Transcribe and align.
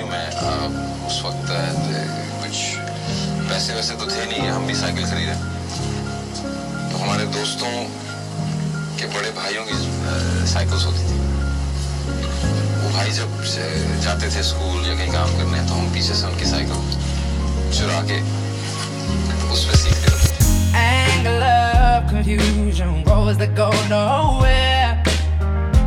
हूँ 0.00 0.08
मैं 0.10 0.26
उस 1.06 1.16
वक्त 1.24 1.48
कुछ 2.42 2.56
पैसे 3.48 3.74
वैसे 3.74 3.94
तो 4.00 4.06
थे 4.10 4.24
नहीं 4.30 4.48
हम 4.48 4.66
भी 4.66 4.74
साइकिल 4.74 5.04
खरीदे। 5.10 5.34
तो 6.90 6.98
हमारे 6.98 7.24
दोस्तों 7.36 7.72
के 8.98 9.06
बड़े 9.14 9.30
भाइयों 9.38 9.64
की 9.68 9.76
साइकिल्स 10.52 10.84
होती 10.86 11.02
थी। 11.10 11.16
वो 12.82 12.88
भाई 12.96 13.10
जब 13.18 13.28
जाते 14.04 14.26
थे 14.36 14.42
स्कूल 14.50 14.80
या 14.88 14.94
कहीं 14.94 15.12
काम 15.12 15.30
करने 15.38 15.58
तो 15.68 15.74
हम 15.74 15.92
पीछे 15.94 16.14
से 16.14 16.26
उनकी 16.26 16.46
साइकिल 16.50 16.78
चुरा 17.78 18.00
के 18.10 18.18
उस 19.52 19.64
पर 19.64 19.76
सीखते 19.76 20.08
थे। 20.10 20.28
Anger, 20.84 21.36
love, 21.40 22.04
confusion, 22.12 23.02
roads 23.10 23.36
that 23.38 23.52
go 23.56 23.68
nowhere. 23.88 24.73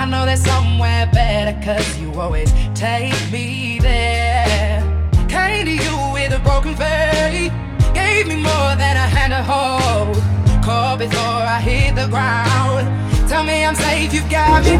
I 0.00 0.06
know 0.06 0.24
there's 0.24 0.42
somewhere 0.42 1.10
better, 1.12 1.52
cause 1.62 1.98
you 1.98 2.10
always 2.18 2.50
take 2.74 3.12
me 3.30 3.78
there. 3.80 4.80
Came 5.28 5.66
to 5.66 5.70
you 5.70 5.94
with 6.14 6.32
a 6.32 6.40
broken 6.42 6.74
face, 6.74 7.52
gave 7.92 8.26
me 8.26 8.36
more 8.36 8.72
than 8.80 8.96
a 8.96 9.06
hand 9.12 9.36
to 9.36 9.42
hold. 9.44 10.16
Call 10.64 10.96
before 10.96 11.44
I 11.44 11.60
hit 11.60 11.96
the 11.96 12.08
ground. 12.08 12.88
Tell 13.28 13.44
me 13.44 13.62
I'm 13.62 13.74
safe, 13.74 14.14
you've 14.14 14.30
got 14.30 14.64
me. 14.64 14.78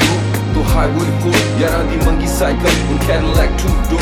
Now. 0.00 0.17
تو 0.54 0.62
high 0.74 0.90
وے 0.96 1.10
کو 1.22 1.30
یاراں 1.60 1.84
دی 1.90 1.96
منگی 2.06 2.26
cycle, 2.38 2.68
ان 2.68 2.96
ہن 2.96 3.06
Cadillac 3.06 3.58
ٹو 3.62 3.74
do 3.90 3.98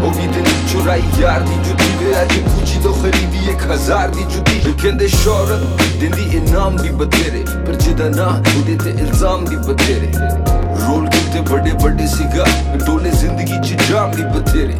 او 0.00 0.10
دیدن 0.16 0.44
چورائی 0.72 1.02
یار 1.18 1.40
دی 1.46 1.56
جو 1.64 1.74
دی 1.78 1.88
ویرا 1.98 2.22
دی 2.30 2.34
جی 2.34 2.40
گوچی 2.46 2.78
تو 2.82 2.92
خریدی 3.00 3.48
ایک 3.48 3.64
ہزار 3.70 4.08
دی 4.14 4.22
جو 4.34 4.40
دی 4.46 4.72
کہندے 4.82 4.90
دے 4.98 5.08
شورت 5.16 5.82
دن 6.00 6.16
دی 6.16 6.38
انام 6.38 6.76
بھی 6.76 6.90
بدے 7.00 7.30
رے 7.32 7.42
پر 7.66 7.74
جدا 7.80 8.08
نہ 8.16 8.30
دے 8.66 8.76
تے 8.84 8.90
الزام 9.02 9.44
دی 9.50 9.56
بدیرے 9.66 10.10
رول 10.80 11.06
کیتے 11.12 11.40
بڑے 11.50 11.72
بڑے 11.82 12.06
سگا، 12.16 12.44
ڈولے 12.86 13.10
زندگی 13.20 13.62
چی 13.68 13.76
جام 13.88 14.10
دی 14.16 14.24
بدیرے 14.34 14.76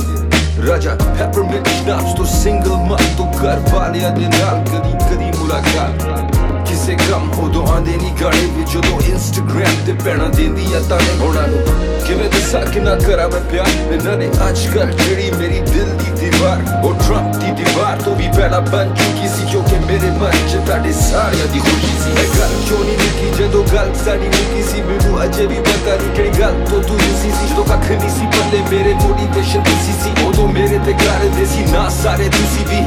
راجا 0.68 0.94
پیپر 1.00 1.42
میں 1.50 1.62
شناپس 1.78 2.16
تو 2.16 2.24
سنگل 2.42 2.76
مات 2.88 3.16
تو 3.18 3.30
گھر 3.40 3.58
والے 3.72 4.00
دے 4.16 4.28
نال 4.38 4.64
کدی 4.70 4.98
کدی 5.08 5.30
ملاقات۔ 5.40 6.39
ਕਿਸੇ 6.80 6.94
ਕੰਮ 7.08 7.30
ਉਦੋਂ 7.40 7.66
ਆਂਦੇ 7.68 7.96
ਨਹੀਂ 7.96 8.10
ਗਾਣੇ 8.20 8.46
ਵਿੱਚ 8.56 8.70
ਜਦੋਂ 8.70 9.00
ਇੰਸਟਾਗ੍ਰਾਮ 9.08 9.74
ਤੇ 9.86 9.92
ਪੈਣਾ 10.04 10.28
ਦਿੰਦੀ 10.36 10.66
ਆ 10.74 10.80
ਤਾਂ 10.88 10.98
ਉਹਨਾਂ 11.20 11.46
ਨੂੰ, 11.48 11.58
ਕਿਵੇਂ 12.06 12.28
ਦੱਸਾਂ 12.30 12.60
ਕਿ 12.66 12.80
ਕਰਾਂ 13.00 13.28
ਮੈਂ 13.28 13.40
ਪਿਆਰ 13.50 13.68
ਇਹਨਾਂ 13.92 14.16
ਨੇ 14.16 14.28
ਅੱਜ 14.48 14.66
ਕੱਲ 14.66 14.92
ਜਿਹੜੀ 14.92 15.30
ਮੇਰੀ 15.30 15.60
ਦਿਲ 15.60 15.90
ਦੀ 15.98 16.10
ਦੀਵਾਰ, 16.20 16.62
ਉਹ 16.84 16.94
ਟਰੰਪ 16.94 17.36
ਦੀ 17.36 17.50
ਦੀਵਾਰ 17.58 18.00
ਤੋਂ 18.02 18.14
ਵੀ 18.16 18.28
ਪਹਿਲਾਂ 18.36 18.60
ਬਣ 18.60 18.94
ਚੁੱਕੀ 18.94 19.28
ਸੀ 19.28 19.50
ਕਿਉਂਕਿ 19.50 19.78
ਮੇਰੇ 19.86 20.10
ਮਨ 20.10 20.48
ਚ 20.48 20.64
ਤੁਹਾਡੇ 20.66 20.92
ਸਾਰਿਆਂ 20.92 21.46
ਦੀ 21.52 21.60
ਖੁਸ਼ੀ 21.60 21.92
ਸੀ। 22.04 22.10
ਇਹ 22.12 22.30
ਗੱਲ 22.38 22.54
ਕਿਉਂ 22.68 22.78
ਨਹੀਂ 22.78 22.96
ਨਿੱਕੀ? 22.96 23.30
ਜਦੋਂ 23.38 23.64
ਗੱਲ 23.74 23.92
ਸਾਡੀ 24.04 24.28
ਮੁੱਕੀ 24.28 24.62
ਸੀ, 24.62 24.82
ਮੈਨੂੰ 24.82 25.22
ਅਜੇ 25.24 25.46
ਵੀ 25.46 25.60
ਪਤਾ 25.60 25.96
ਨਹੀਂ 25.96 26.14
ਕਿਹੜੀ 26.16 26.40
ਗੱਲ 26.40 26.64
ਤੋਂ 26.70 26.82
ਤੂੰ 26.82 26.98
ਰੁੱਸੀ 26.98 27.30
ਸੀ। 27.30 27.52
ਜਦੋਂ 27.52 27.64
ਕੱਖ 27.64 27.90
ਨਹੀਂ 27.90 28.10
ਸੀ 28.10 28.26
ਪੱਲੇ, 28.36 28.62
ਮੇਰੇ 28.70 28.94
ਮੋਟੀਵੇਸ਼ਨ 28.94 29.62
ਤੁਸੀਂ 29.62 29.94
ਸੀ, 30.02 30.26
ਉਦੋਂ 30.26 30.48
ਮੇਰੇ 30.48 30.78
ਤੇ 30.86 30.92
ਕਰਦੇ 31.04 31.46
ਸੀ, 31.46 31.64
ਨਾ 31.72 31.88
ਸਾਰੇ 32.02 32.28
ਤੁਸੀਂ 32.28 32.66
ਵੀ 32.66 32.80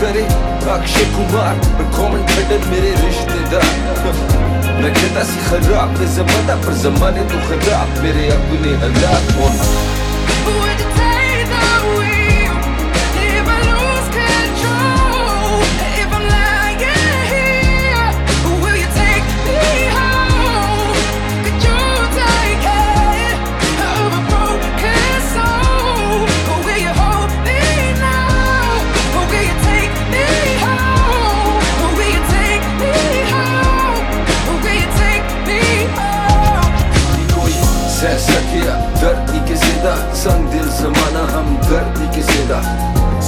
करे 0.00 0.22
अक्षय 0.72 1.04
कुमार 1.14 1.58
पर 1.76 1.90
कॉमेंट 1.96 2.30
खटर 2.30 2.68
मेरे 2.70 2.90
रिश्तेदार 3.02 3.64
मैं 4.82 4.92
कहता 4.94 5.22
सी 5.30 5.44
खराब 5.46 5.98
ने 6.00 6.06
जमाना 6.16 6.56
पर 6.66 6.78
जमाने 6.82 7.24
तो 7.32 7.42
खराब 7.48 7.98
मेरे 8.02 8.28
अपने 8.36 8.76
हालात 8.84 9.34
होना 9.40 10.16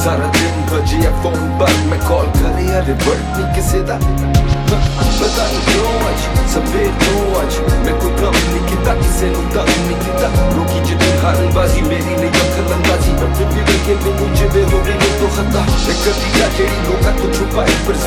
सारा 0.07 0.28
दिन 0.38 0.56
बजिया 0.72 1.11
फोन 1.23 1.41
पर 1.59 1.73
मैं 1.89 2.00
कॉल 2.07 2.28
करे 2.39 2.66
या 2.72 2.79
रिवर्ट 2.89 3.23
नहीं 3.35 3.53
किसी 3.56 3.81
दा 3.89 3.97
पता 4.73 5.44
नहीं 5.47 5.61
क्यों 5.67 5.91
आज 6.09 6.22
सवेर 6.53 6.91
क्यों 7.03 7.23
आज 7.41 7.57
मैं 7.85 7.95
कोई 8.01 8.11
कम 8.22 8.38
नहीं 8.39 8.63
किता 8.69 8.95
किसी 9.01 9.29
नु 9.35 9.44
तंग 9.56 9.72
नहीं 9.85 9.97
किता 10.06 10.29
रोकी 10.56 10.79
जितनी 10.89 11.11
हारबाजी 11.23 11.81
मेरी 11.89 12.16
नहीं 12.22 12.44
अकल 12.45 12.73
अंदाजी 12.78 13.13
पर 13.22 13.34
फिर 13.38 13.47
भी 13.53 13.61
लेके 13.69 13.95
मैनू 14.06 14.29
जिवे 14.41 14.63
हो 14.73 14.84
गई 14.88 14.97
मैं 15.03 15.13
तो 15.22 15.31
खता 15.38 15.66
एक 15.94 16.03
कदी 16.07 16.41
या 16.41 16.47
जेड़ी 16.57 16.79
लोगा 16.88 17.16
तो 17.22 17.34
छुपाई 17.38 17.78
पर 17.88 18.01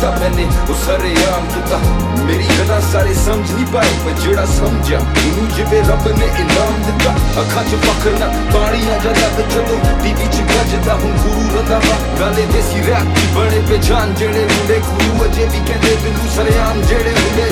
ਕੀਤਾ 0.00 0.10
ਮੈਨੇ 0.20 0.44
ਉਹ 0.70 0.74
ਸਾਰੇ 0.86 1.14
ਆਮ 1.28 1.46
ਕੀਤਾ। 1.54 1.78
ਮੇਰੀ 2.24 2.44
ਗੱਲਾਂ 2.58 2.80
ਸਾਰੇ 2.92 3.14
ਸਮਝ 3.14 3.50
ਨਹੀਂ 3.50 3.66
ਪਾਏ 3.66 3.88
ਪਰ 4.04 4.20
ਜਿਹੜਾ 4.20 4.44
ਸਮਝਿਆ, 4.46 4.98
ਉਹਨੂੰ 4.98 5.48
ਜਿਵੇਂ 5.56 5.82
ਰੱਬ 5.82 6.06
ਨੇ 6.18 6.28
ਇਨਾਮ 6.40 6.78
ਦਿੱਤਾ। 6.86 7.10
ਅੱਖਾਂ 7.40 7.64
'ਚ 7.64 7.80
ਫਖਰ 7.82 8.18
ਨਾ, 8.20 8.26
ਪਾਣੀਆਂ 8.54 8.98
ਜਦਾ 8.98 9.28
ਜਦੋਂ 9.50 9.78
ਟੀਵੀ 10.02 10.26
'ਚ 10.26 10.40
ਗੱਜਦਾ 10.50 10.94
ਹੁਣ 10.94 11.12
ਗੁਰੂ 11.16 11.58
ਰਦਾਵਾ 11.58 11.98
ਗਾਲੇ 12.20 12.46
ਦੇਸੀ 12.52 12.80
ਰੈਪ 12.88 13.12
ਦੀ 13.16 13.26
ਬੜੇ 13.34 13.60
ਪਛਾਣ 13.70 14.14
ਜਿਹੜੇ 14.14 14.44
ਮੁੰਡੇ 14.44 14.80
ਗੁਰੂ 14.88 15.24
ਅਜੇ 15.24 15.46
ਵੀ 15.46 15.60
ਕਹਿੰਦੇ 15.66 15.96
ਬਿੰਦੂ 16.04 16.28
ਸਰਿਆਮ, 16.36 16.82
ਜਿਹੜੇ 16.82 17.14
ਮੁੰਡੇ 17.20 17.50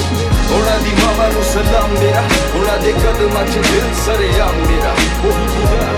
ਉਹਨਾਂ 0.55 0.79
ਦੀ 0.79 0.97
ਮਾਵਾ 1.03 1.29
ਨੂੰ 1.29 1.45
ਸਲਾਮ 1.45 1.91
ਮੇਰਾ। 2.01 2.23
ਉਹਨਾਂ 2.55 2.79
ਦੇ 2.79 2.93
ਕਦਮਾਂ 2.93 3.45
'ਚ 3.45 3.67
ਦਿਲ 3.69 3.95
ਸਰਿਆਮ 4.07 4.55
ਮੇਰਾ। 4.67 4.95
ਉਹੀ 5.25 5.47
ਜਿਹੜਾ 5.55 5.93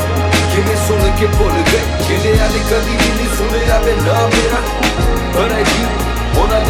ਕਿਵੇਂ 0.54 0.76
ਸੁਣ 0.88 1.10
ਕੇ 1.20 1.26
ਭੁੱਲ 1.38 1.62
ਗਏ? 1.72 1.80
ਜਿਹੜੇ 2.08 2.36
ਵਾਲੇ 2.38 2.58
ਕਦੀ 2.70 2.96
ਵੀ 2.96 3.12
ਨਹੀਂ 3.16 3.28
ਸੁਣਿਆ 3.38 3.78
ਵੇ 3.78 3.96
ਨਾ 4.06 4.20
ਮੇਰਾ। 4.26 4.62
ਪਰ 5.34 5.60
ਅਜੀਬ 5.60 5.99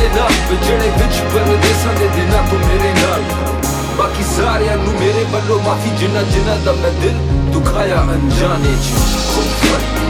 arena 0.01 0.27
Vedere 0.49 0.91
veci 0.97 1.23
per 1.33 1.47
le 1.47 1.59
desa 1.59 1.93
de 1.93 2.09
dena 2.15 2.41
tu 2.49 2.57
merenal 2.67 3.23
बाकी 4.01 4.25
सारे 4.25 4.75
नू 4.81 4.91
मेरे 4.97 5.25
बल्लो 5.33 5.57
माफी 5.61 5.91
जिन्ना 6.01 6.23
जिन्ना 6.33 6.55
दा 6.65 6.73
मैं 6.81 6.93
दिल 7.01 7.17
दुखाया 7.53 7.99
अनजाने 8.15 8.73
च 8.85 8.87
खुद 9.31 10.10